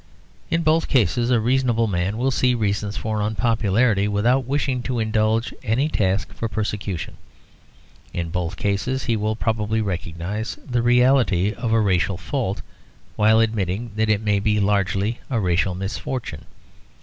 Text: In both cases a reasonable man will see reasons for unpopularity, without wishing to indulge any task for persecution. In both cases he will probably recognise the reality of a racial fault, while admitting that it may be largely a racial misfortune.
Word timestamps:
In 0.49 0.63
both 0.63 0.87
cases 0.87 1.29
a 1.29 1.39
reasonable 1.39 1.85
man 1.85 2.17
will 2.17 2.31
see 2.31 2.55
reasons 2.55 2.97
for 2.97 3.21
unpopularity, 3.21 4.07
without 4.07 4.45
wishing 4.45 4.81
to 4.81 4.97
indulge 4.97 5.53
any 5.61 5.89
task 5.89 6.33
for 6.33 6.47
persecution. 6.49 7.17
In 8.11 8.31
both 8.31 8.57
cases 8.57 9.03
he 9.03 9.15
will 9.15 9.35
probably 9.35 9.79
recognise 9.79 10.57
the 10.67 10.81
reality 10.81 11.53
of 11.53 11.71
a 11.71 11.79
racial 11.79 12.17
fault, 12.17 12.63
while 13.15 13.39
admitting 13.39 13.91
that 13.95 14.09
it 14.09 14.21
may 14.21 14.39
be 14.39 14.59
largely 14.59 15.19
a 15.29 15.39
racial 15.39 15.75
misfortune. 15.75 16.45